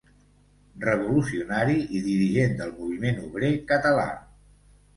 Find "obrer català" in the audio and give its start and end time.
3.29-4.11